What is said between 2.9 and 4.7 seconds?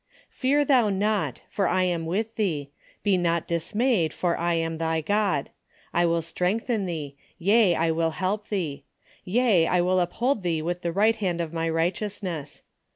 be not dismayed; for I